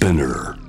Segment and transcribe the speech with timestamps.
[0.00, 0.59] Spinner.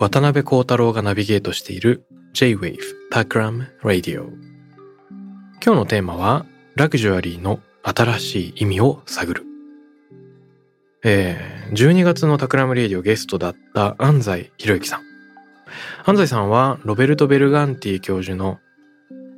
[0.00, 2.78] 渡邉康太郎がナビゲートしている J-Wave
[3.12, 4.30] Takram Radio
[5.62, 9.44] 今日のテーマはラグジュアリーの新しい意味を探る。
[11.04, 15.02] えー、12月の Takram Radio ゲストだった安西洋之さん。
[16.06, 18.58] 安西さんはロベルト・ベルガンティ教授の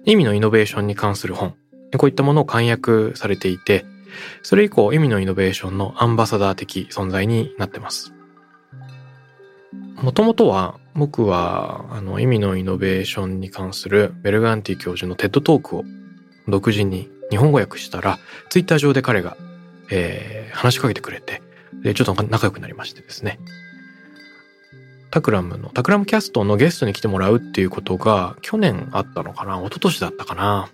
[0.05, 1.57] 意味のイノベーションに関する本。
[1.99, 3.85] こういったものを監訳されていて、
[4.45, 8.15] それ以降意味のイノベーションのアンバサダー的存在になってます。
[9.97, 15.85] もともとは僕はあの意味のイノベーションに関するベルガンティ教授の TED Talk を
[16.49, 18.19] 独自に日本語訳したら、
[18.51, 19.39] ツイッター上で彼が、
[19.91, 21.41] えー、話しかけてくれて、
[21.83, 23.41] で、ちょっと仲良くなりましてですね。
[25.11, 30.69] Takram の、 Takram Cast のゲストに来てもらうっていうことが去年あったのかな一昨年だったかな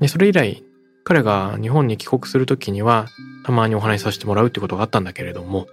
[0.00, 0.64] で、それ以来、
[1.04, 3.06] 彼が日本に帰国するときには、
[3.44, 5.68] たまにお話しさせてもらうってことがあったんだけれども、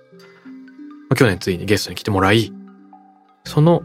[1.16, 2.52] 去年ついにゲストに来てもらい、
[3.44, 3.83] その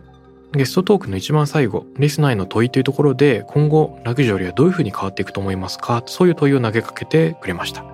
[0.53, 6.03] ゲストトークの一番最後、リスナーへの問いというところで、今後、ラグジュアリーはどういうふうに変わっていくと思いますか？
[6.07, 7.85] そういう問いを投げかけてくれました。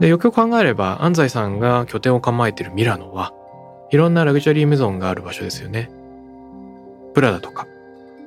[0.00, 3.32] で、よくよく考えれば、安西さんが拠点を構えているミラノは、
[3.92, 5.90] いろんなラグジュアリーメゾンがある場所ですよね。
[7.14, 7.68] プラダとか、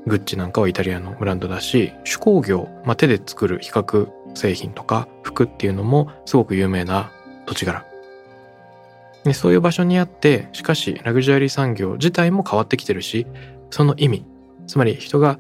[0.08, 7.12] グッチなんかはイタリアのブランドだし手工業、まあ、手で作る比較製品とか服っていうのもすごく有名な
[7.48, 7.84] 土地柄
[9.26, 13.28] でそういう場所にあってしかしラグジュアリー産業自体も変わってきてるし
[13.72, 14.26] その意味
[14.68, 15.40] つまり人が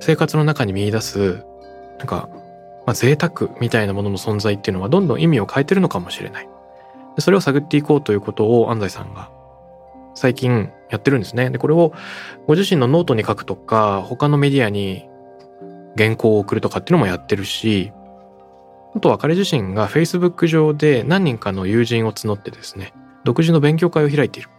[0.00, 1.44] 生活の中に見出す
[1.98, 2.28] なんか、
[2.86, 6.48] まあ、贅沢みたいなものの存在っていうのはどんどん意味を変えてるのかもしれない
[7.18, 9.30] それを探っていこうということを安西さんが
[10.14, 11.50] 最近やってるんですね。
[11.50, 11.92] で、これを
[12.46, 15.08] ご自身のノートに書くとか、他のメディアに
[15.96, 17.92] 原稿を送るとかっていうのもやってるし、
[18.94, 22.92] あとは彼自身が Facebook 上で何人かの友人を募ってですね、
[23.24, 24.50] 独自の勉強会を開いている。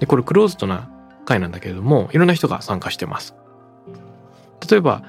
[0.00, 0.90] で、これクローズドな
[1.24, 3.34] 会なんだけれども、いろんな人が参加してます。
[4.68, 5.02] 例えば、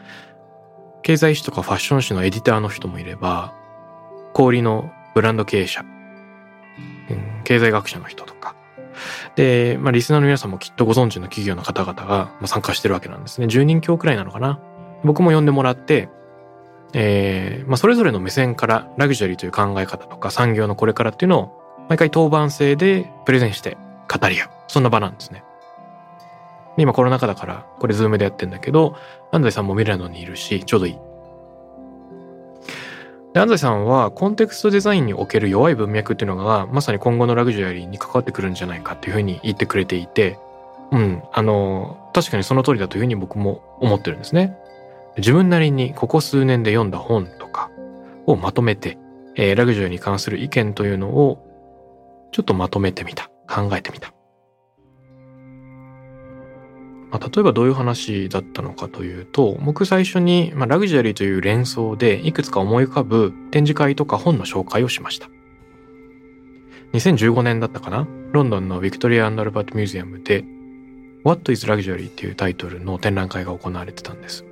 [1.01, 3.53] 経済誌とかファッション誌のエディターの人もいれば、
[4.33, 5.83] 小売のブランド経営者、
[7.45, 8.55] 経済学者の人とか、
[9.35, 13.47] で、まあ、リスナーの皆さんもきっとご存知の企業の方々が参加してるわけなんですね。
[13.47, 14.59] 10人強くらいなのかな。
[15.03, 16.09] 僕も呼んでもらって、
[16.93, 23.77] えー、まあ、それぞれの目線からラグジュアリーという考え方とか産業のこれからっていうのを毎回当番制でプレゼンして
[24.11, 24.49] 語り合う。
[24.67, 25.43] そんな場なんですね。
[26.75, 28.95] で今コロナ禍だからこれ Zoom でやってんだけど、
[29.31, 30.97] 安西さんもミラノにいるし、ちょうどいい。
[33.33, 40.37] で安西さんはコンテクストデザインにおける弱い文脈っていうのがまさに今後のラグジュアリーに関わってくるんじゃないかっていうふうに言ってくれていて、
[40.91, 44.57] うん、あの、確かにその通りだというふうに僕も思ってるんですね。
[45.17, 47.71] 自分なりにここ数年で読んだ本とか
[48.25, 48.97] をまとめて、
[49.35, 51.43] えー、ラグジュアリーに関する意見というのを
[52.31, 53.29] ちょっとまとめてみた。
[53.47, 54.13] 考えてみた。
[57.09, 65.29] まあ、例えばどういう話だったのかというと、僕最初に、まあ、ラグジュアリーという連想でいくつか思い浮かぶ展示会とか本の紹介をしました。
[66.93, 68.07] 2015年だったかな？
[68.31, 70.43] ロンドンのヴィクトリア・アンド・ルバート・ミュージアムで
[71.23, 72.09] What is Luxury?
[72.09, 74.45] っていうタイトルの展覧会が行われてたんです。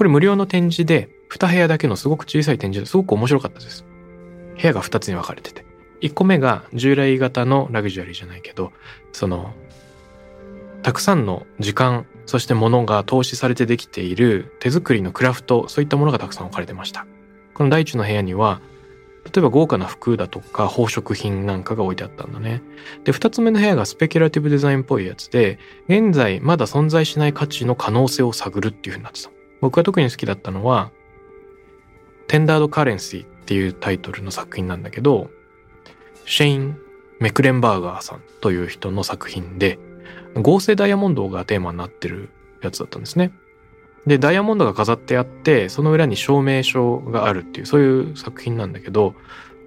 [0.00, 3.84] これ無料の展示で2部屋だけのすごく小さい展示ですごく面白かったです。
[4.58, 5.66] 部屋が2つに分かれてて。
[6.00, 8.72] 1個目が従来型のラグジュアリーじゃないけど、
[9.12, 9.52] その
[10.82, 17.06] たくさんの時間そして物が投資されてできている手作りのクラフトそういったものがたくさん置かれてました
[17.52, 18.62] この第一の部屋には
[19.26, 22.62] 例えば豪華な服だとか宝飾品なんかが置いてあったんだね
[23.04, 25.58] で2つ目の部屋がスペキュラティブデザインっぽいやつで
[25.88, 29.30] 現在まだ存在しない価値の可能性を探るっていう風になってた
[29.60, 30.90] 僕が特に好きだったのは
[32.28, 35.30] テンダードカレンシーっていうタイトルの作品なんだけど
[36.24, 36.78] シェイン・
[37.18, 39.78] メクレンバーガーさんという人の作品で
[40.34, 42.30] 合成ダイヤモンドがテーマになってる
[42.62, 43.32] やつだったんですね。
[44.06, 49.14] で、ダイヤモンドが飾ってあって、その裏に証明書があるっていう、そういう作品なんだけど、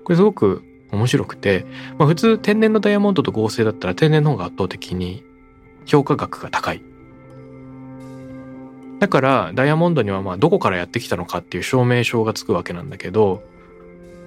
[0.04, 1.66] これすごく面白くて、
[1.98, 5.24] まあ普通天然のダイヤモンドと合成だったら天然の方が圧倒的に
[5.86, 6.81] 評価額が高い。
[9.03, 13.44] だからダイヤモンドにはまあどこからやってきたのかっていう証明書がつくわけなんだけど、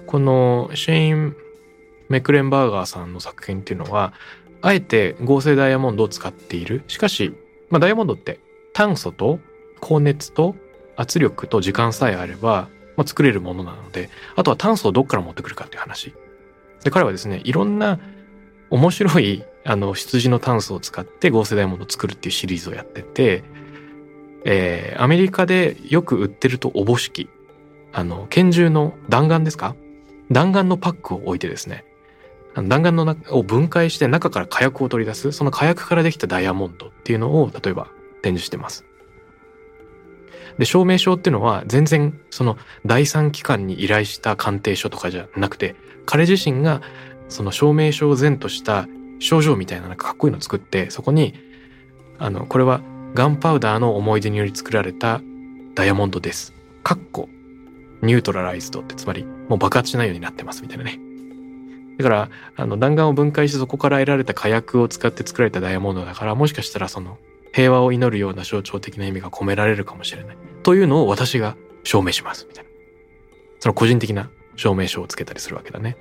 [0.06, 1.34] このシェイン・
[2.10, 4.12] メクレンバーガーさんの作品っていうのは
[4.60, 6.84] あえて合成ダイヤモンドを使っている。
[6.88, 7.32] しかし、
[7.70, 8.38] まあ、ダイヤモンドって
[8.74, 9.40] 炭素と
[9.80, 10.54] 高熱と
[10.94, 12.68] 圧力と時間さえあれば、
[12.98, 16.12] まあ、作れるものなのであとは炭素をどっから持ってくるかっていう話。
[16.84, 17.98] で彼はですねいろんな
[18.68, 23.42] 面白いあの羊の炭素を使って合成ダイヤモンドを作るっていうシリーズをやってて、
[24.48, 27.28] えー、アメリカでよく売ってるとおぼしき
[27.92, 29.74] あの拳銃の弾丸ですか？
[30.30, 31.84] 弾丸のパックを置いてですね
[32.54, 37.88] 弾丸の中を分解して中から火薬を取り出すその火薬からできたダイヤモンドっていうのを例えば
[38.22, 38.84] 展示してます。
[40.58, 42.56] で証明書っていうのは全然その
[42.86, 45.74] 第三機関に依頼した鑑定書とかじゃなくて
[46.06, 46.82] 彼自身が
[47.28, 48.86] その証明書を前とした
[49.18, 51.34] 症状みたいななんかかっこいいのを作ってそこに
[52.18, 52.80] あのこれは
[53.14, 55.20] ガンパウダーの思い出により作られた
[55.74, 56.52] ダイヤモンドです。
[56.82, 57.28] かっこ
[58.02, 60.98] ニュートラライズドってつまりもう爆発しないようになってますみたいなね。
[61.98, 67.18] だからあの弾丸を分解してそこから得られた火薬を使って作られたダイヤモンドだからもしかしたらその
[67.52, 70.36] 平和を祈るような象徴的な意味が込められるかもしれない。
[70.62, 72.70] というのを私が証明しますみたいな。
[73.60, 75.96] その個人的な証明書をつけたりするわけだね。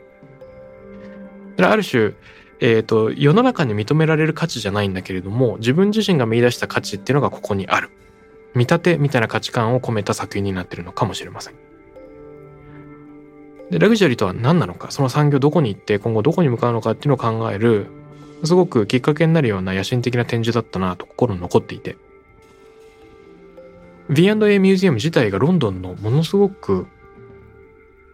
[1.55, 2.13] だからある種、
[2.65, 7.91] えっ、ー、と、世の中に認められる価値じゃないんだけれども、自分自身が見出した価値っていうのがここにある。
[8.55, 11.53] 見立てみたいな価値観を込めた作品になってるのかもしれません。
[13.69, 17.85] で、ラグジュアリーとは何なのか、その産業どこに行って今後どこに向かうのかっていうのを考える、
[18.43, 21.97] すごくきっかけになるような野心的な展示だったなと心に残っていて。
[24.09, 26.87] V&A ミュージアム自体がロンドンのものすごく、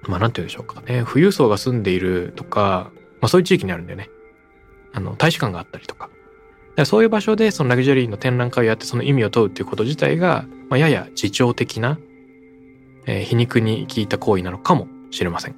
[0.03, 4.09] まあなんて言うんでしょうかね、富裕層が住んでいるとか、まあそういう地域にあるんだよね。
[4.93, 6.09] あの、大使館があったりとか。
[6.81, 11.99] かそういう場所でそのラグジュアリーの展覧会をやってその意味を問うっていうこと自体が、まあ、やや自重的な、
[13.05, 15.55] えー、皮肉に効いた行為なのかもしれません。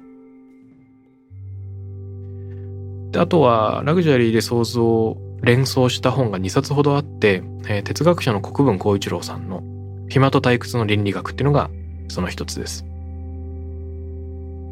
[3.10, 9.62] であとはラグジュアリーで想像連想した本が2冊ほどあって、えー、哲学者の国分光一郎さんの
[10.10, 11.70] 「暇と退屈の倫理学」っていうのが
[12.08, 12.84] その一つです。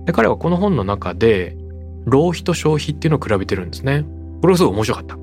[0.06, 1.56] で彼はこの本の中で
[2.04, 4.04] 浪費と消費っていうのを比べてるんですね。
[4.42, 5.16] これがすごい面白かった。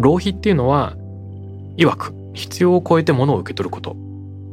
[0.00, 0.96] 浪費っていうのは、
[1.76, 4.00] 曰く必要を超えて物を受け取ることとい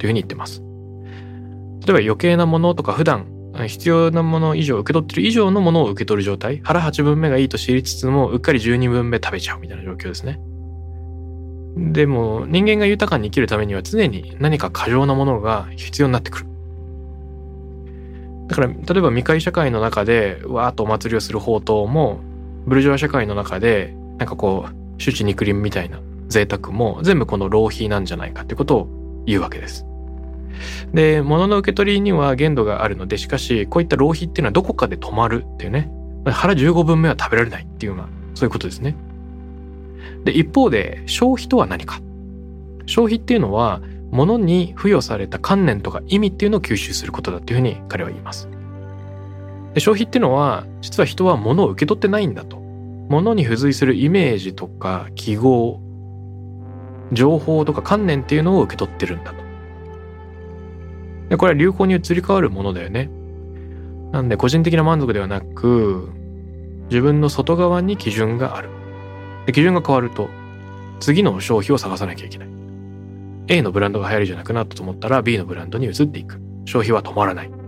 [0.06, 0.62] うふうに言ってます。
[0.62, 3.26] 例えば余計なものとか普段
[3.68, 10.40] 必要なもの以上受け取ってる以上のものを受け取る状態腹8分目がいいと知りつつもうっかり12分目食べちゃうみたいな状況ですね
[11.76, 16.46] でも人間が豊かに生きるためには常に何か過剰なものが必要になってくる
[18.48, 22.22] だから例えば未開社会の中でわーっとお祭りをする宝刀も
[22.65, 29.86] ブルジョワ社会の中でなんかこう周知肉林みたいな贅沢も全部この浪費なんじゃないかってことを言うわけです
[30.94, 35.92] で、物の受け取りには限度があるので、しかし、こういった浪費っていうのはどこかで止まるっていうね。
[36.25, 38.95] 腹15分目は食べられないっていうような、そういうことですね。
[40.24, 42.00] で、一方で、消費とは何か。
[42.86, 43.81] 消費っていうのは、
[44.12, 48.48] 物に付与された観念とか意味っていうのを吸収することだっていうふうに彼は言います。
[49.74, 52.58] で消費っていうのは、実は人は物を受け取ってないんだと。
[53.10, 55.81] 物に付随するイメージとか記号、
[57.12, 59.44] 情報とか観念っていうのを受け取ってるんだと。
[61.30, 63.10] で、これは流行に移り変わるものだよね。
[64.12, 66.10] なんで個人的な満足ではなく、
[66.90, 68.70] 自分の外側に基準がある。
[69.46, 70.30] で基準が変わると、
[71.00, 72.48] 次の消費を探さなきゃいけない。
[73.48, 76.39] A のブランドが流行りじゃなくなったと思ったら B のブランドに移っていく。
[76.65, 77.62] 消費は止まらない。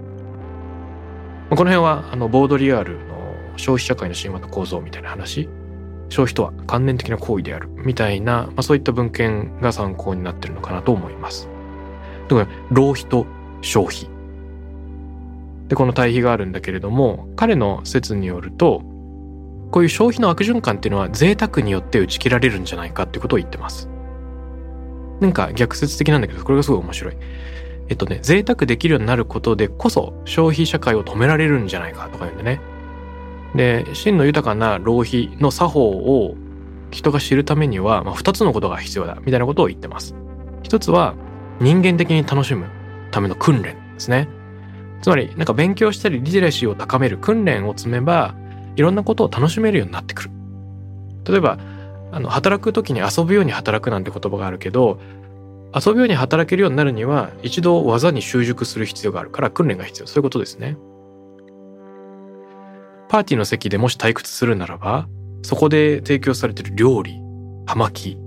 [1.55, 5.47] この辺は、あの、ボードリアールの消費社会の神話と構造みたいな話。
[6.09, 7.69] 消費とは観念的な行為である。
[7.69, 11.47] みたいな、まあ、そういった文献が参考になってるのかなと思います。
[12.27, 13.25] だから、浪費と
[13.61, 14.09] 消費。
[15.67, 18.81] で、この対比があるんだけれども、彼の説によると、
[19.71, 23.89] こういう消費の悪循環っていうのは贅沢によって打ち切られるんじゃないかっていうことを言ってます。
[25.19, 27.17] なんか逆説的なんだけど、これがすごい面白い。
[27.87, 32.61] えっとね、贅沢できるようになることでこそ消費社会を止められるんじゃないかとか言うんでね。
[33.55, 36.35] で、真の豊かな浪費の作法を
[36.91, 40.15] 人が知るためには、まあ、2つのことが必要だみたいなことを言ってます。
[40.63, 41.15] 一つは
[41.59, 42.67] 人間的に楽しむ
[43.11, 44.27] ための訓練ですね。
[45.01, 48.33] つまり、なんか勉強したりリテラシーを高める訓練を積めば、
[48.75, 50.31] いろんなことを楽しめるようになってくる。
[51.27, 51.59] 例えば、
[52.11, 54.99] あの、働く時に遊ぶように働くなんて言葉があるけど、
[55.75, 60.07] 遊ぶように働けるようになるには、一度技に習熟する必要があるから訓練が必要。
[60.07, 60.77] そういうことですね。
[63.09, 65.09] パーティーの席でもし退屈するならば、
[65.41, 67.19] そこで提供されてる料理、
[67.65, 68.17] 葉巻、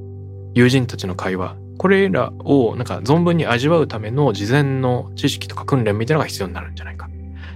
[0.55, 7.09] 友人たちの会話、これらをなんか存分に味わうための事前の知識とか訓練みたいなのが必要になるんじゃないか。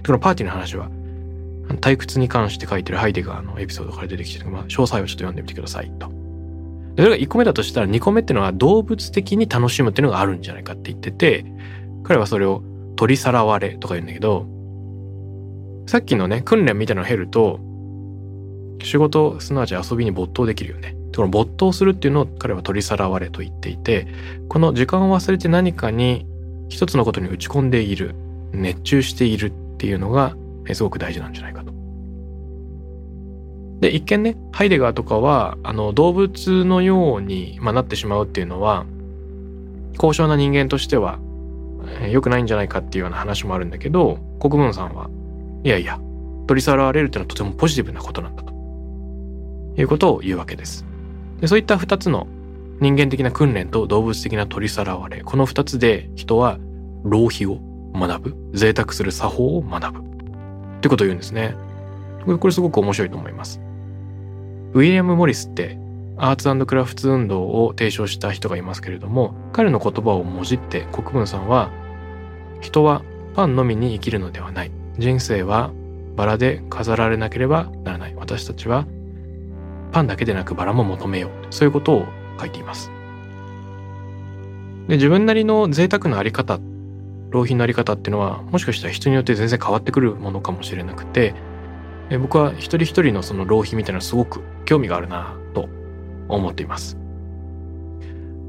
[0.05, 0.89] このパーティーの話は、
[1.81, 6.12] 退屈に関して書いてるハイデガーのエピソードから出てきてるまあ、詳細をちょっと読んでみてくださいと。
[6.95, 11.45] それが1個目だとしたら2個目っていうのは動物的に楽しむっていうのがあるんじゃないかって言ってて
[12.03, 12.61] 彼はそれを
[12.95, 14.47] 取りさらわれとか言うんだけど
[15.87, 17.59] さっきのね訓練みたいなのを経ると
[18.83, 20.95] 仕事すなわち遊びに没頭できるよね。
[21.15, 24.07] この没頭するっていうのを彼は取りさらわれと言っていて
[24.49, 26.25] この時間を忘れて何かに
[26.69, 28.15] 一つのことに打ち込んでいる
[28.51, 30.35] 熱中しているっていうのが
[30.73, 31.72] すごく大事なんじゃないかと。
[33.83, 38.85] で一見ねハイデガーとかはあの動物のように、まあ、なってしまうっていうのは
[39.97, 41.19] 高尚な人間としては
[42.09, 45.09] 良くないんじゃないかっていうような話もあるんだけど国分さんは
[45.65, 45.99] いやいや
[46.47, 48.53] 取り去られるっていうのはとてもポジティブなことなんだと
[49.81, 50.85] いうことを言うわけです。
[51.41, 52.25] でそういった2つの
[52.79, 56.57] 人間的な訓練と動物的な取りさらわれこの2つで人は
[57.03, 57.59] 浪費を
[57.93, 61.53] 学ぶ贅沢する作法を学ぶってことを言うんですね。
[62.39, 63.59] これすごく面白いと思います。
[64.73, 65.77] ウィリアム・モリスって
[66.17, 71.71] アーツクラフト運動を提唱した人がいますけれども彼の言葉をもじって国分さんは
[72.61, 73.03] 人は
[73.35, 74.71] パンのみに生きるのではない。
[74.97, 75.71] 人生は
[76.15, 78.15] バラで飾られなければならない。
[78.15, 78.85] 私たちは
[79.91, 81.31] パンだけでなくバラも求めよう。
[81.49, 82.05] そういうことを
[82.39, 82.91] 書いています。
[84.87, 86.59] で自分なりの贅沢なあり方
[87.31, 91.33] 浪費のあり方っていうのはもしかしたら人によって全然変わってくるものかもしれなくて
[92.13, 95.67] え僕は一人一人のその浪費みたいなすごく興味があるなと
[96.29, 96.95] 思っています。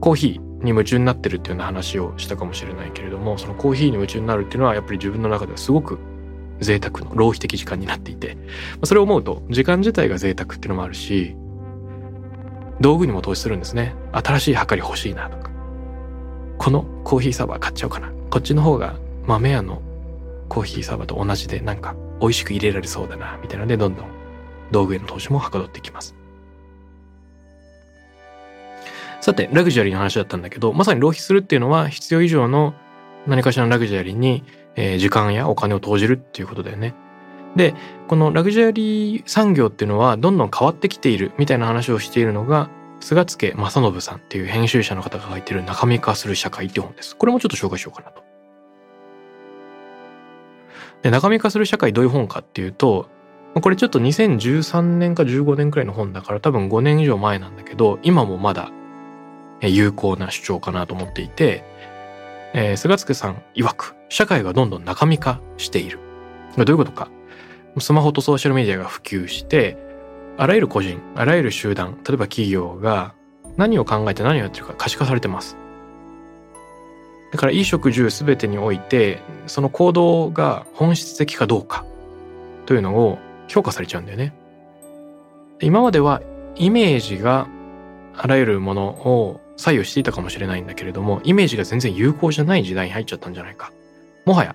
[0.03, 5.99] コーヒーに夢中になってるっていうような話をしたかもしれないけれどもそのコーヒーに夢中になるっていうのはやっぱり自分の中ではすごく
[6.61, 8.37] 贅沢の浪費的時間になっていて
[8.83, 11.35] それを思うと時間自体が贅沢っていうのもあるし
[12.81, 13.95] 道具にも投資するんですね。
[14.13, 15.51] 新しいはかり欲しいなとか。
[16.59, 18.11] このコーヒーサーバー買っちゃおうかな。
[18.31, 19.81] こっちの方が豆屋の
[20.49, 24.07] コーヒーサーバーと同じでなんか美味しく入れられそうだなみたいなのでどんどん
[24.71, 26.15] 道具への投資もはかどっていきます
[29.21, 32.75] さてラグジュアリーの話だったんだけどまさに浪費するっていうのは必要以上の
[33.27, 34.45] 何かしらのラグジュアリーに、
[34.77, 36.95] え、時間やお金を投じるっていうことだよね
[37.57, 37.75] で
[38.09, 42.69] このラグジュアリー産業っていうのはどんどん変わってきているみたいな話をしているのが
[43.05, 47.15] 菅助正信さんっていう編集者の方が書いてる中身化する社会っていう本です。
[47.17, 48.24] これもちょっと紹介しようかなと。
[51.05, 53.11] で、中身化する社会どういう本かっていうと、
[53.61, 58.73] これちょっと2013年か15年くらいの本だから多分5年以上前なんだけど、今もまだ
[59.61, 61.63] 有効な主張かなと思っていて、
[62.55, 66.01] えー、菅助さん曰く、社会がどんどん中身化している。
[66.57, 67.11] どういうことか。
[67.79, 69.77] スマホとソーシャルメディアが普及して、
[70.39, 73.15] あらゆる個人、あらゆる集団、例えば企業が
[73.59, 75.59] 何を考えて何をやってるか可視化されてます。
[77.35, 81.85] だから衣食住全てにおいてその行動が本質的かどうか
[82.65, 84.33] というのを評価されちゃうんだよね。
[85.61, 86.23] 今までは
[86.55, 87.49] イメージが
[88.17, 93.73] あらゆるものを左右していたかもしれないんだけれどもイメージが全然有効じゃない時代に入っちゃったんじゃないか。
[94.27, 94.55] もはや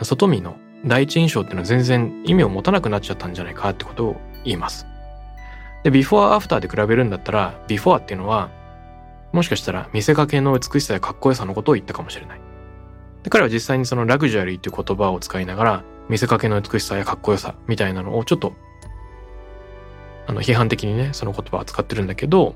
[0.00, 4.86] 外見の第一印象っていうのは全然意味を持たなくなっちゃったんじゃないかってことを言います。
[5.82, 8.50] で、ビフォーアフターで比べるんだったら、ビフォーっていうのは
[9.34, 12.40] もしかしたら見せかけの美しさやかっこよさのことを言ったかもしれない。
[13.24, 18.52] で彼は実際にそのラグジュアリーという言葉を使いながら見せかけの美しさやかっこよさみたいなのをちょっと
[20.28, 22.54] あの批判的にねその言葉を使ってるんだけど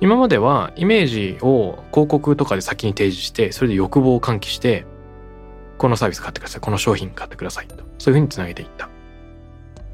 [0.00, 4.84] 今まではイメージを広告とかで先に提示してそれで欲望を喚起して
[5.78, 8.90] このサービス買ってくださいこの商品買ってくださいとそういうふうにつなげていった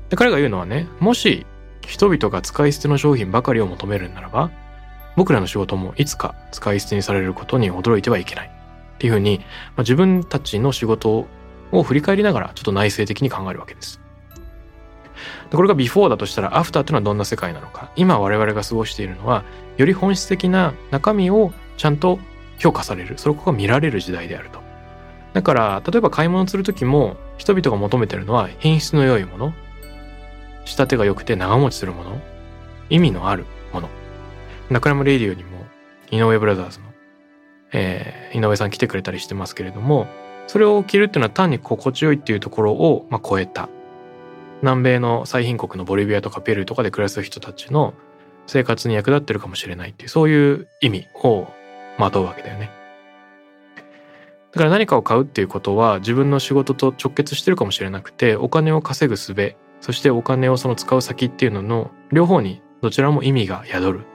[0.09, 1.47] で彼が言うのはねもし
[1.87, 4.51] 人々が使い捨ての商品ばかりを求めるならば
[5.17, 8.51] 僕らの仕事もいつか使い捨てにされることに驚いてはいけない。
[8.97, 9.45] っていうふうに、ま
[9.79, 11.27] あ、自分たちの仕事
[11.73, 14.01] を振り返りながらちょっと内省的に考えるわけです。
[15.51, 17.91] これがビフォーだとしたらアフターというのはどんな世界なのか。
[17.97, 19.45] 今我々が過ごしているのは、
[19.77, 22.19] より本質的な中身をちゃんと
[22.59, 23.19] 評価される。
[23.19, 24.61] そこが見られる時代であると。
[25.33, 29.55] だから、例えば買い物するときも、人々が求めてるのは品質の良いもの、
[30.65, 32.21] 仕立てが良くて長持ちするもの、
[32.91, 33.89] 意味のあるもの。
[34.71, 35.65] Takram Radio にも
[36.11, 36.87] 井上ブラザーズの、
[37.73, 40.07] えー、井上さん来てくれたりしてますけれども
[40.47, 43.69] それを着るっていうのは単に心地よいっていうところを、まあ、超えた
[44.63, 47.95] 南米の最貧国のボリビアとかペルーとかで暮らす人たちの
[48.47, 51.49] 生活に役立ってるかもしれないっていうそういう意味を
[51.99, 52.71] まとうわけだよね。
[54.53, 59.35] だから何かを買うっていうことは自分の仕事と直結してるかもしれなくてお金を稼ぐ術
[59.83, 64.07] そしてお金をその使う先っていうのの両方にどちらも意味が宿る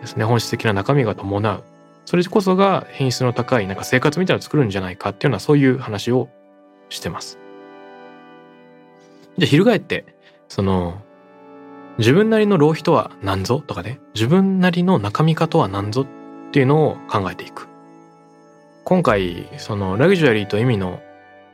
[0.00, 1.64] ですね本質的な中身が伴う
[2.08, 6.30] それこそが品質の高いなんか生活みたいなのを作るんじゃないかっていうのはそういう話を
[6.88, 7.38] してます。
[9.36, 10.06] じゃあ翻って、
[10.48, 11.02] その、
[11.98, 16.06] 自分なりの浪費とは何ぞとかね、自分なりの中身化とは何ぞ
[16.48, 17.68] っていうのを考えていく。
[18.84, 21.00] 今回、そのラグジュアリーと意味の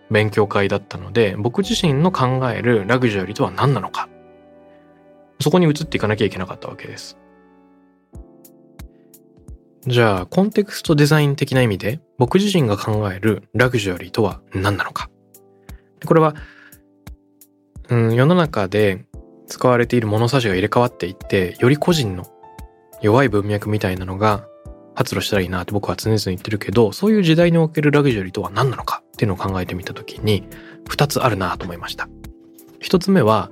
[0.09, 4.09] 勉強会だったので、僕自身の考えるラグジュアリーとは何なのか。
[5.41, 7.19] そこに移っていかなきゃいけなかったわけです。
[9.87, 15.11] じゃあ、コンテクストデザイン的な意味で、僕自身が考えるラグジュアリーとは何なのか？
[16.07, 16.35] これは、
[17.91, 19.05] うん、世の中で
[19.47, 22.25] 使われている物差しが入れ替わっていって、より個人の
[23.03, 24.47] 弱い文脈みたいなのが
[24.95, 29.03] 発露したらいいなって僕は常々言ってるけど、そういう時代におけるラグジュアリーとは何なのか？
[29.09, 30.49] っていうのを考えてみたときに、
[30.89, 32.09] 二つあるなと思いました。
[32.81, 33.51] 一つ目は、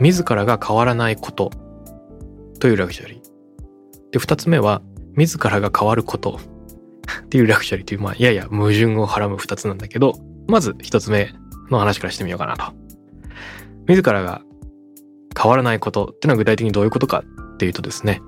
[0.00, 1.50] 自らが変わらないこと
[2.58, 3.17] というラグジュアリー。
[4.12, 4.82] で、二つ目は、
[5.16, 6.38] 自らが変わること
[7.24, 10.14] っていうラクチャリーという、まあ、やや矛盾をはらむ二つなんだけど、
[10.46, 11.34] まず一つ目
[11.70, 12.72] の話からしてみようかなと。
[13.88, 14.42] 自らが
[15.36, 17.24] 変わらないことってのは具体的にどういうことか
[17.54, 18.20] っていうとですね、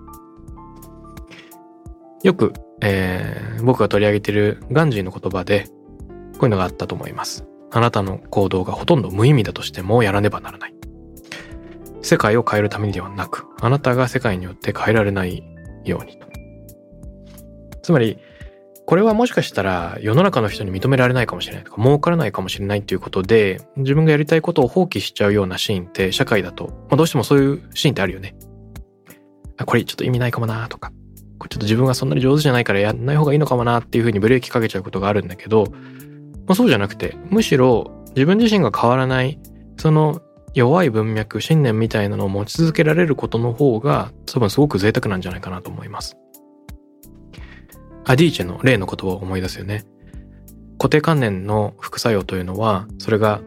[2.23, 5.67] よく、えー、僕が取り上げているガンジーの言葉で、
[6.35, 7.47] こういうのがあったと思います。
[7.71, 10.75] あなたの行動がほとんど無意味だとしてもやらねばならない。
[12.03, 15.43] 世界を変えるためにではなく、あなたが世界によって変えられない
[15.85, 16.27] ようにと。
[17.83, 18.19] つまり、
[18.87, 28.35] これはもしかしたら世の中の人に認められないかもしれないとか、儲からないかもしれないっていうことで、自分がやりたいことを放棄しちゃうようなシーンって社会だと、まあ、どうしてもそういうシーンってあるよね。
[29.59, 30.93] あ、これちょっと意味ないかもなとか、
[31.39, 35.67] これちょっと自分がそんなに上手じゃないからやんない方がいいのかもなっていうふうにブレーキかけちゃうことがあるんだけど、
[36.47, 39.39] まあ、そうじゃなくて、むしろ自分自身が変わらない、
[39.77, 40.21] その
[40.55, 46.17] 弱い文脈、信念みたいなのを持ち続けられることの方が多分すごく贅沢なんじゃないかなと思います。
[48.05, 49.85] アディーチェの例の言葉を思い出すよね。
[50.79, 53.41] 固定観念の副作用というのは、それが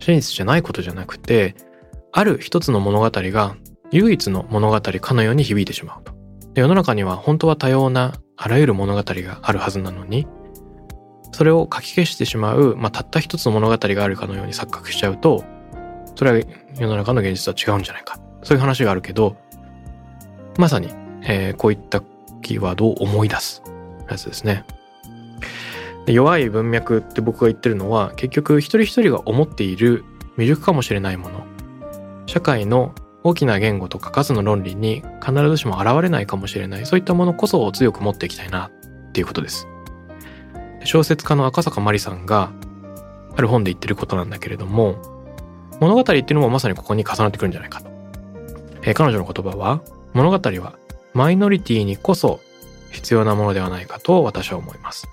[0.00, 1.54] 真実じゃないことじゃなくて、
[2.12, 3.56] ある一つの物語が
[3.92, 6.12] 唯一の物語かのように響いてしまうと。
[6.54, 10.26] 世の中には本当は多様なあらゆる物語があるはずなのに、
[11.32, 15.44] それを書き消してしまう、まあ、たった一つの物語があるかのように錯覚しちゃうと、
[16.16, 16.44] それは
[16.76, 18.18] 世の中の現実とは違うんじゃないか。
[18.42, 19.36] そういう話があるけど、
[20.58, 20.88] まさに、
[21.22, 22.02] えー、こういった
[22.42, 23.62] キーワードを思い出す
[24.08, 24.64] やつですね。
[26.06, 31.46] で弱い文脈って僕が言ってるのは、結局一人一人が思っている未熟かもしれないもの、
[32.26, 38.70] 社会の大きな言語とか数の論理に必ずしも現れないかもしれない、そういったものこそを強く持っていきたいな
[39.08, 39.68] っていうことです。
[40.84, 42.50] 小説家の赤坂まりさんが
[43.36, 44.96] ある本で言ってることなんだけれども
[45.80, 47.90] 物語っていうのもまさにここに重なってくるんじゃないかと、
[48.82, 50.74] えー、彼女の言葉は物語は
[51.14, 52.40] マイノリティにこそ
[52.90, 55.08] 必要なものではないかと私は思います。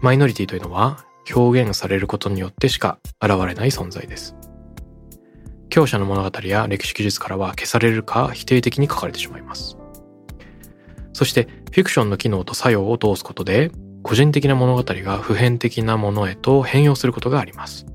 [0.00, 4.34] マイノリティというのは表現されることによってしか現れない存在です。
[5.68, 9.76] 強者の物語や歴史記述からは消されるか否定的に書かれてしまいます。
[11.12, 13.70] そしてフィクションの機能と作用を通すことで
[14.02, 17.86] 個人的な物語が普遍的なものへと変容することがあります。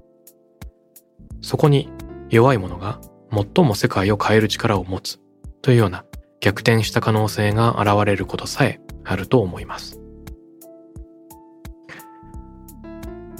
[1.42, 1.90] そこに
[2.30, 3.00] 弱い者が
[3.32, 5.20] 最も世界を変える力を持つ
[5.62, 6.06] というような
[6.40, 10.00] 逆転した可能性が現れることさえあると思います。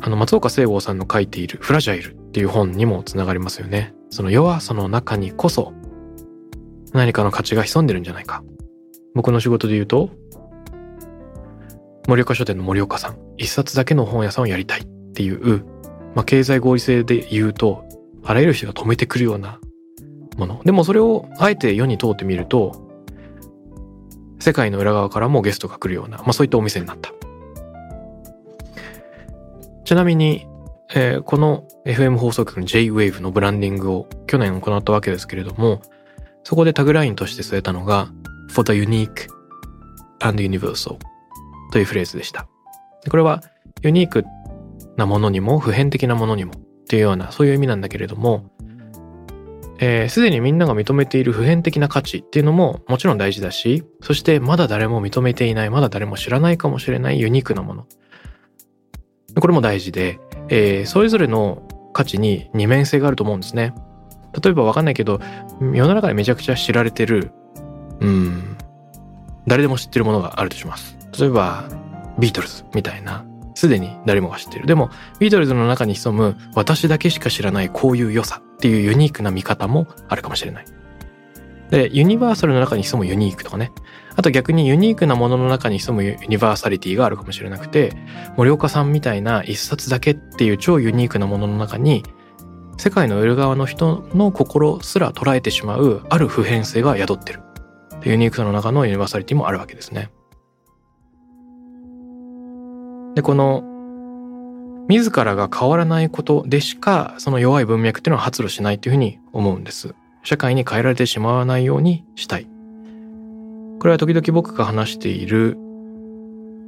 [0.02, 3.94] あの松岡聖剛さんの書いているフラジャイルっていう本にもつながりますよね。
[4.10, 5.74] その弱さの中にこそ
[6.94, 8.44] 何かの価値が潜んでるんじゃないか。
[9.16, 10.12] 僕の仕事で言うと
[12.08, 15.66] 森岡書店の森岡さん、一冊だけの本屋さんをやりたいっていう、
[16.16, 17.84] まあ、経済合理性で言うと、
[18.24, 19.60] あらゆる人が止めてくるような
[20.38, 20.62] もの。
[20.64, 22.88] でもそれをあえて世に通ってみると、
[24.40, 27.12] 世界の裏側からもゲストが来るような、まあそういったお店になった。
[29.84, 30.48] ちなみに、
[30.96, 35.82] えー、この FM 放送局の J-Wave のブランディングを去年行ったわけですけれども、
[36.46, 38.10] そこでタグラインとして据えたのが、
[38.50, 39.28] For the unique
[40.22, 40.98] and universal
[41.72, 42.48] というフレーズでした。
[43.10, 43.42] これは
[43.82, 44.26] ユニーク
[44.98, 46.56] なものにも普遍的なものにもっ
[46.90, 48.50] ていうようなそういう意味なんだけれども、
[49.80, 57.86] えー、にみんなが認めている普遍的な価値っていうのももちろん大事だし、そしてまだ誰も認めていない、まだ誰も知らないかもしれないユニークなもの。
[59.40, 63.74] これも大事で、えー、それぞれの価値に二面性があると思うんですね。
[64.42, 65.20] 例えばわかんないけど、
[65.62, 67.32] 世の中でめちゃくちゃ知られてる、
[68.00, 68.58] うん、
[69.46, 70.98] 誰でも知ってるものがあるとします。
[71.18, 71.66] 例えば、
[72.20, 74.66] ビートルズみたいな、すでに誰もが知ってる。
[74.66, 74.90] でも、
[75.20, 80.66] ビートルズの中に潜む私だけしか知らないこういう良さっていうユニークな見方もあるかもしれない。
[81.70, 83.72] で、ユニバーサルの中に潜むユニークとかね。
[84.16, 87.96] あと逆にユニークなものの中に潜むユニバーサリティがあるかもしれなくて、
[88.36, 92.04] 森岡さんみたいな一冊だけっていう超ユニークなものの中に、
[92.78, 97.42] 世界の裏側の人の心すら捉えてしまうある普遍性が宿ってる
[98.04, 100.12] ユニークさの中のユニバーサリティもあるわけですね。
[103.18, 103.64] でこの
[104.90, 109.96] 自らが変わらないことでしかその弱い文脈っていうのは発露しないというふうに思うんです。
[110.24, 112.44] 社会に変えられてしまわないようにしたい。
[113.80, 115.58] これは時々僕が話している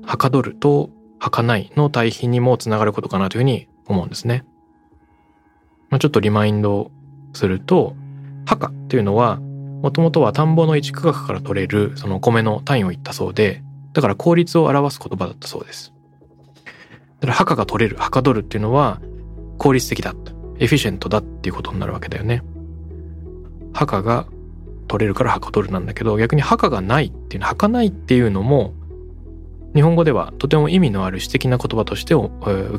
[0.03, 4.43] はかどると儚いの対比にもつながることかなというふうに思うんですね。
[5.91, 6.89] まあ、ちょっとリマインド
[7.33, 7.95] すると、
[8.47, 9.35] 墓っていうのは、
[9.83, 13.61] もともとは田んぼの一区画から取れるその米の単位を言ったそうで、
[13.93, 15.93] だから効率を表す言葉だったそうです。
[17.19, 19.01] だから墓が取れる、墓取るっていうのは
[19.57, 20.13] 効率的だ、
[20.59, 22.43] エフィシェントだっていうことになるわけだよね。
[23.73, 24.27] 墓が
[24.87, 28.73] 取れるから墓取るなんだけど、逆に墓がないっていうの、は墓ないっていうのも、
[29.75, 32.29] 日本語ではとても意味のある詩的な言葉として受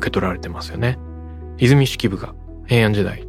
[0.01, 0.97] け取られてますよね。
[1.57, 2.33] 泉式部が
[2.65, 3.25] 平安時代、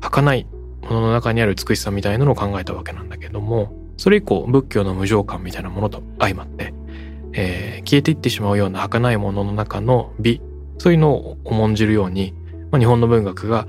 [0.00, 0.46] 儚い
[0.82, 6.74] ものの中にある美しさみたいなのを考えたわけなんだけども、それ以降仏教の無常感みたいなものと相まって、
[7.36, 10.40] えー、消えていってしまうような儚いものの中の美、
[10.78, 12.32] そういうのを重んじるように、
[12.70, 13.66] まあ、日本の文学が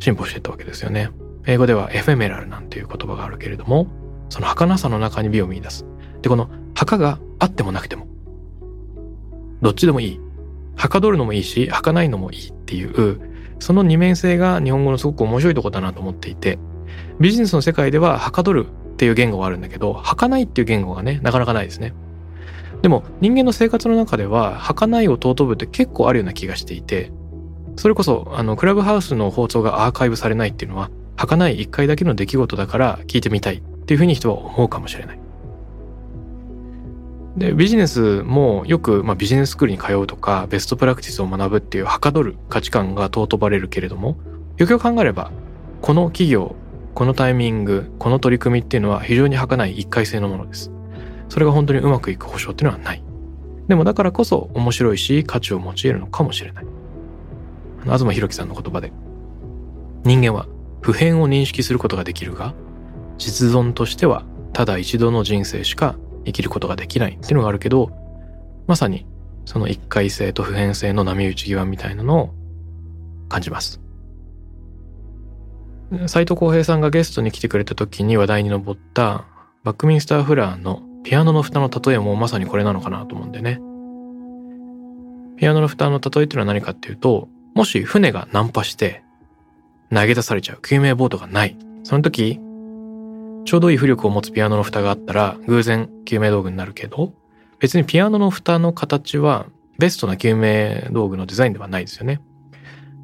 [0.00, 1.10] 進歩していったわけですよね。
[1.46, 3.86] 英語ではエフェメラルなんていう言葉があるけれども、
[4.28, 5.86] その儚さの中に美を見出す。
[6.22, 8.06] で、この墓があってもなくても、
[9.62, 10.20] どっちでもいい。
[10.76, 13.20] はかどるのもいいし、儚いのもいいっていう、
[13.60, 16.58] その二面性が日本語のすごく面白いとこだなと思っていて、
[17.20, 21.94] ビジネスの世界でははかどるっていう言語があるんだけど、儚いっていう言語がね、なかなかないですね。
[22.84, 27.10] でも人間の生活の中では、儚いを尊ぶって結構あるような気がしていて、
[27.76, 35.18] それこそ、あの、クラブハウスの放送がアーカイブされないっていうのは、儚い一回だけの出来事だから聞いてみたいっていうふうに人は思うかもしれない。
[37.38, 44.18] で、ビジネスもよく、まあ、ビジネススクールに通うとか、ベストプラクティスを学ぶっていうはかどる価値観が尊ばれるけれども、
[44.58, 45.32] よくよく考えれば、
[45.80, 46.54] この企業、
[46.92, 50.70] このタイミング、この取り組みっていうのは非常に儚い一回性のものです。
[51.28, 53.02] それが本当にうまくいく保証っていうのはない。
[53.68, 56.66] でもだからこそ面白いし価値を用いるのかもしれない。
[57.84, 58.92] 東博樹さんの言葉で、
[60.04, 60.46] 人間は
[60.80, 62.54] 普遍を認識することができるが、
[63.18, 67.90] 実存としてはただ一度の人生しか生きることができないっていうのがあるけど、
[68.66, 69.06] まさに
[69.44, 72.34] その一回性と普遍性の波打ち際みたいなのを
[73.28, 73.80] 感じます。
[76.06, 79.26] 斎藤浩平さんがゲストに来てくれた時に話題に上った
[79.64, 83.60] バックミンスター・フラーのピアノの蓋の例えもまさにこれなのかなと思うんでね。
[85.36, 89.04] ピアノの蓋の例えっていうのは何かっていうと、もし船が難破して
[89.92, 91.56] 投げ出されちゃう救命ボートがない。
[91.84, 92.40] その時、
[93.44, 97.12] ちょうどいい浮力を持つピアノの蓋があったら偶然救命道具になるけど、
[97.60, 99.46] 別にピアノの蓋の形は
[99.78, 102.22] ベストな救命道具のデザインではないですよね。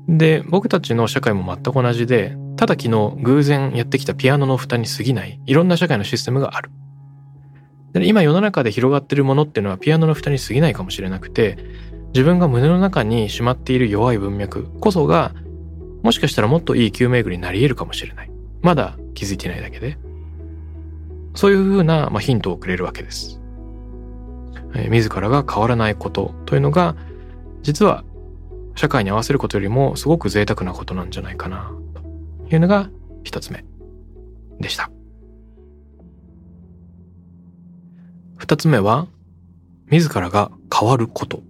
[0.09, 6.71] で、僕たちの社会も全く同じで、ただ昨日偶然やってきたピアノの蓋に過ぎないいろんな社会のシステムがある。
[7.93, 11.59] で今世の中で広がってるものっていうのはピアノの蓋に過ぎないかもしれなくて、
[12.15, 15.33] 自分が胸の中にしまっている弱い文脈こそが、
[16.03, 18.31] もしかしたらもっといい救命具になり得るかもしれない。
[18.63, 19.99] まだ気づいてないだけで。
[21.35, 23.41] そういうふうな、まあ、ヒントをくれるわけです。
[24.75, 26.97] えー、自らが変わらないことというのが、
[27.63, 28.05] 実は
[28.75, 31.73] 社会に合わせることよりもすごく贅沢なことなんじゃないかな、
[32.49, 32.89] というのが
[33.25, 33.65] 一つ目
[34.61, 34.91] でした。
[38.41, 39.07] 二つ目は、
[39.91, 41.43] 自らが変わること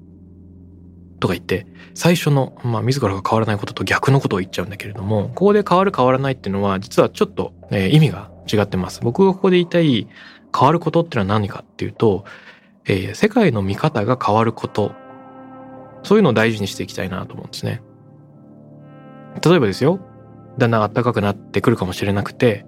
[1.21, 9.03] とか言って、最初の、まあ、自らが変わらないことと逆のことを言っちゃうんだけれども、ここで変わる変わらないっていうのは、実はちょっと、えー、意味が違ってます。
[9.03, 10.09] 僕がここで言いたい
[10.53, 12.25] 変わることってのは何かっていうと、
[12.87, 14.93] えー、世界の見方が変わること、
[16.03, 17.83] そういうのを大事にしていきたいなと思うんですね。
[19.45, 20.01] 例えばですよ、
[20.59, 22.67] だんだん暖かくなってくるかもしれなくて、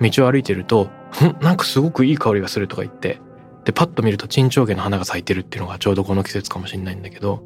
[0.00, 0.90] 道を歩いてると、
[1.40, 3.20] なんかすごくいい香りがするとか言って、
[3.64, 7.42] で、パッと見ると沈丁花の花が咲いてるっていうのがちょうどこの季節かもしれないんだけど、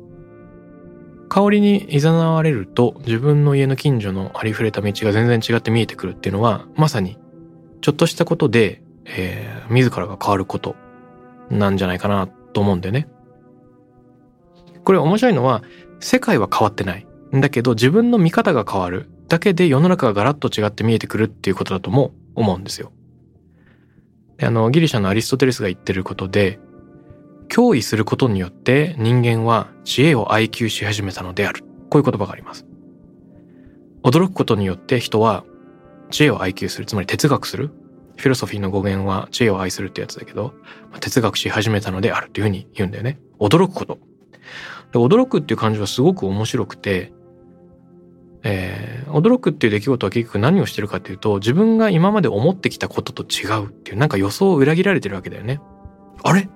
[1.28, 7.18] 香りに誘われると自分の家の近所のありふれた道が全然違って見えてくるっていうのは、まさに
[7.80, 10.76] ちょっとしたことで、えー、自らが変わること
[11.50, 13.08] なんじゃないかなと思うんでね。
[14.84, 15.62] これ面白いのは、
[16.00, 17.06] 世界は変わってない。
[17.32, 22.92] だけど自分の見方が変わるだけで世の中がガラッと違って見えてくるっていうことだとも思うんですよ。
[24.40, 26.60] あの、ギリシャのアリストテレスが言ってることで、
[27.48, 31.62] 脅威することによって人間は知恵を愛求し始めたのである。
[31.90, 32.66] こういう言葉があります。
[34.02, 35.44] 驚くことによって人は
[36.10, 37.70] 知恵を愛求する、つまり哲学する。
[38.16, 40.54] フィロソフィーの語源は知恵を愛するってやつだけど、
[41.00, 43.18] 哲学し始めたのであるっていうふうに言うんだよね。
[43.38, 43.98] 驚くこと。
[44.92, 47.12] で驚くっていう感じはすごく面白くて、
[48.48, 55.60] えー、驚くっていう出来事は結局何をしてるかっていうと自分が今まで思ってきたことと違うっていうなんか予想を裏切られてるわけだよね。
[56.22, 56.48] あれ？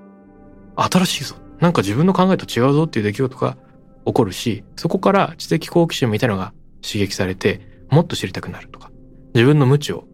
[0.76, 1.34] 新しいぞ。
[1.58, 3.58] なんか自分の考えと違うぞっていう出来事が
[4.06, 8.90] 起こるし、そこから知的好奇心みたいなのが刺激されて、もっと知りたくなるとか、
[9.34, 10.04] 自分の無知を、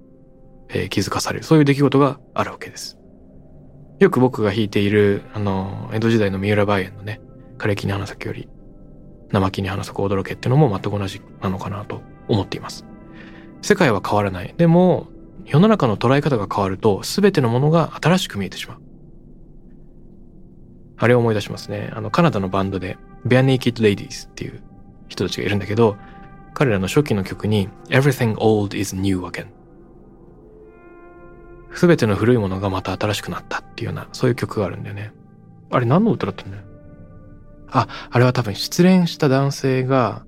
[0.70, 2.98] えー、気づかされる、そういう出来事があるわけです。
[4.00, 7.20] よく僕が弾いている、あの、江戸時代の三浦梅園のね、
[7.58, 8.48] 枯れ木に花咲より、
[9.32, 12.84] 生木に花咲く驚けっていうのも全く同じなのかなと思っています。
[13.62, 14.54] 世界は変わらない。
[14.56, 15.08] でも、
[15.44, 18.78] 世の中の捉え方が変わると、全てのものが新しく見えてしまう。
[20.98, 21.90] あれを思い出しますね。
[21.94, 24.62] あの、カナダのバンドで、Bare Naked Ladies っていう
[25.08, 25.96] 人たちがいるんだけど、
[26.54, 29.48] 彼らの初期の曲に Everything Old is New Again
[31.74, 35.12] すべての古いものがまた新しくなったっていうような、そういう曲があるんだよね。
[35.70, 36.62] あれ何の歌だったんだよ？
[37.76, 40.24] あ、あれは多分失恋した男性が、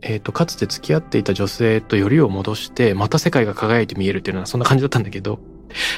[0.00, 5.40] えっ、ー、と、かつて付き合っていた女性とよりを戻して、また世界が輝いて見えるっていうのはそんな感じだったんだけど、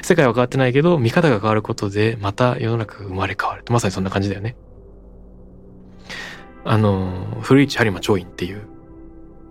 [0.03, 3.65] 世界は変わってないけど、見方が変わることで、また世の中が生まれ変わる。
[3.71, 4.57] まさにそんな感じだよね。
[6.65, 8.63] あの、古市播磨長院っていう、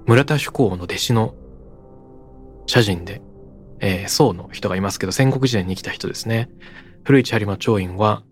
[0.06, 1.36] 村田主公の弟子の
[2.66, 3.22] 写真で、
[3.80, 6.50] えー、宋の人がいますけど、戦国時代に生きた人ですね。
[7.04, 8.24] 古市播磨長院は、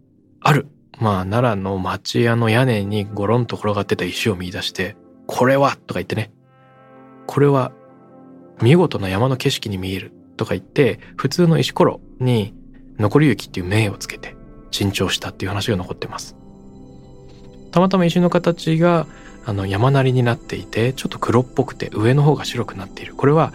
[0.41, 0.67] ある、
[0.99, 4.95] まあ、奈良の町屋の屋根にゴロンと転がってた石を見出して、
[5.27, 6.32] これはとか言ってね、
[7.27, 7.71] これは
[8.62, 12.53] 見事な山の景色に見えるとか言って、普通の石ころに
[12.99, 14.36] 残り雪っていう名をつけて
[14.71, 16.36] 珍重したっていう話が残ってます。
[17.71, 19.08] たまたま石の形が
[19.45, 23.15] あの山なりになっていて、ちょっと黒っぽくて上の方が白くなっている。
[23.15, 23.51] これは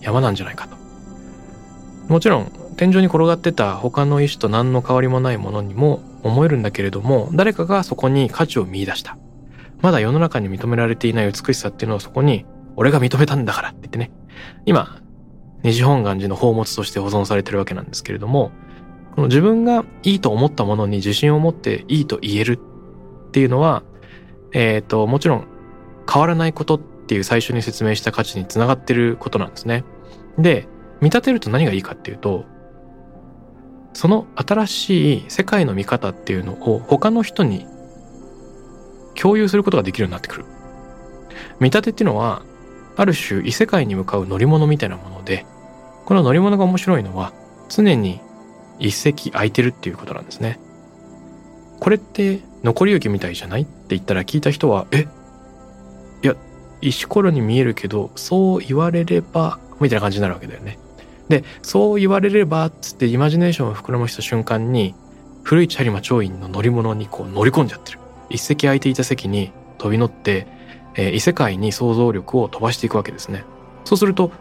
[0.00, 0.76] 山なんじゃないかと。
[2.08, 9.16] もちろん天井に転がってた他の石と何の変わりもないものにも思えるんだけれども、誰かがそこに価値を見出した。
[9.80, 12.44] まだ世の中に認められていない美しさっていうのをそこに、
[12.76, 14.10] 俺が認めたんだからって言ってね。
[14.66, 15.00] 今、
[15.62, 18.52] 西本願寺の宝物として保存されてるわけなんですけれども、
[19.14, 22.58] この自分がいいと思ったものに自信を持っていいと言える
[23.28, 23.82] っていうのは、
[24.52, 25.46] えっ、ー、と、もちろん
[26.10, 29.84] 変わらないことっていう最初に説明した価値につながってることなんですね。
[30.38, 30.68] で、
[31.00, 32.44] 見立てると何がいいかっていうと、
[33.92, 37.66] その新しい世界の見方っていうのを他の人に
[39.14, 40.44] 共有することができるようになってくる。
[41.58, 42.42] 見立てっていうのは、
[42.96, 45.46] ある種異世界に向かう乗り物みたいなもので、
[46.04, 47.32] この乗り物が面白いのは
[47.68, 48.20] 常に
[48.78, 50.58] 一席空いてるっていうことなんですね。
[51.80, 55.06] これって残り雪みたいじゃないって言ったら聞いた人は、え？
[56.22, 56.34] いや、
[56.80, 60.78] 石ころに見えるけど、そう言われれば、みたいな感じになるわけだよね。
[61.30, 64.96] で、そう言われればっ、つってイマジネーションを膨らました瞬間に、
[65.44, 68.00] 古市播磨長院の乗り物にこう乗り込んじゃってる。
[68.30, 70.48] 一席空いていた席に飛び乗って、
[70.96, 73.44] えー、異世界に想像力を飛ばしていくわけですね。
[73.84, 74.32] そうすると、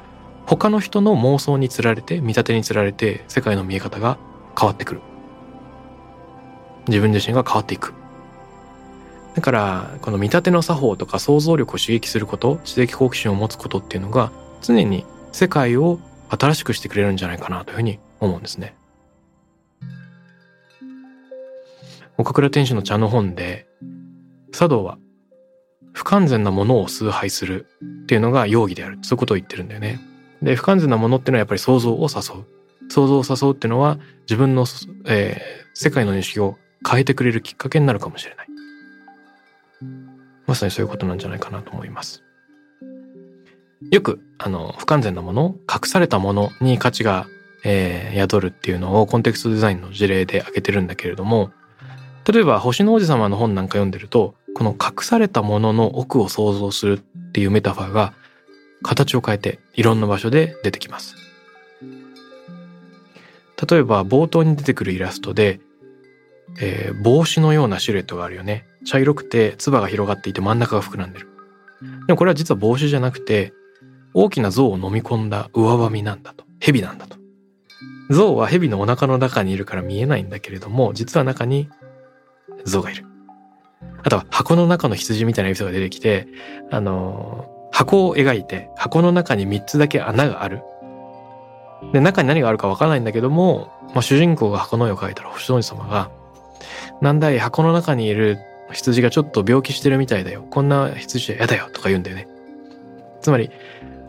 [0.47, 4.17] 他の人の妄想につられて、見立てにつられて、世界の見え方が
[4.59, 5.01] 変わってくる。
[6.87, 7.93] 自分自身が変わっていく。
[9.35, 14.31] だから、この見立ての作法とか想像力を刺激すること、知的好奇心を持つことっていうのが、
[14.63, 15.99] 常に世界を
[16.29, 18.75] 新しくしてくれるんじゃないかなというふうに思うんですね。
[22.17, 23.67] 岡倉天使の茶の本で、
[24.51, 24.97] 茶道は
[25.93, 27.67] 不完全なものを崇拝する
[28.03, 28.99] っていうのが容疑である。
[29.01, 29.99] そういうことを言ってるんだよね。
[30.41, 32.91] で、不完全なものっていうのはやっぱり想像を誘う。
[32.91, 34.65] 想像を誘うっていうのは自分の、
[35.05, 36.57] えー、世界の認識を
[36.89, 38.47] 変えてくれるきっかけになるかもしれない。
[40.47, 42.23] まさにそういうことなんじゃないかなと思います。
[43.91, 47.27] よく、あの、不完全なもの、隠されたものに価値が、
[47.63, 51.51] えー、宿るっていうのをコンテクストデザインの事例で挙げてるんだけれども、
[52.31, 58.13] 例えば星の王子様の本なんか読んでると、この隠されたものの奥を想像するっていうメタファーが
[58.83, 61.15] 形を変えていろんな場所で出てきます。
[63.69, 65.59] 例えば冒頭に出てくるイラストで
[66.57, 68.65] えー、帽子のようなシルエットがあるよね。
[68.85, 71.27] 茶色くて、唾が広がっていて真ん中が膨らんでる。
[72.07, 73.53] でもこれは実は帽子じゃなくて、
[74.13, 76.45] 大きな象を飲み込んだ上ばみなんだと。
[76.59, 77.17] 蛇なんだと。
[78.09, 81.69] 象は蛇のお腹の中にいるから見えないんだけれども、実は中に
[82.65, 83.05] 象がいる。
[84.03, 86.27] あとは箱の中の羊みたいなエピソードが出てきて、
[86.71, 90.61] あの、箱を描いて、箱の中に3つだけ穴がある。
[91.93, 96.11] で、中に何があるかわからないんだけども、まあ、主人公が箱の絵を描いたら星の王子様が、
[97.01, 98.37] なんだい箱の中にいる
[98.71, 100.45] 羊がちょっと病気してるみたいだよ。
[100.49, 102.27] こんな羊は嫌だよとか言うんだよね。
[103.21, 103.51] つまり、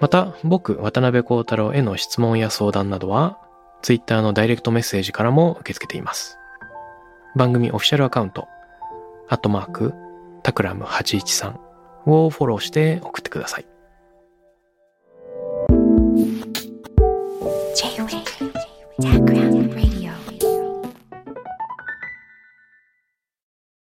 [0.00, 3.38] また、僕、渡辺幸太郎への質問や相談などは、
[3.82, 6.36] ツイッターのダイレクトメッセージからも受け付けています。
[7.36, 8.46] 番組オフィシャルアカウント、
[9.28, 9.94] アットマーク、
[10.44, 11.58] タクラム813
[12.06, 13.66] をフォローして送ってください。